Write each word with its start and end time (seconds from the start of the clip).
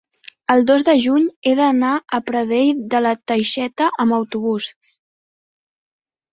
el 0.53 0.61
dos 0.69 0.85
de 0.87 0.95
juny 1.03 1.27
he 1.49 1.53
d'anar 1.59 1.91
a 1.99 2.21
Pradell 2.31 2.81
de 2.95 3.03
la 3.09 3.13
Teixeta 3.33 3.93
amb 4.07 4.19
autobús. 4.21 4.73